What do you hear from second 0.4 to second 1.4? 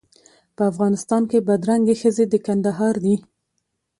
په افغانستان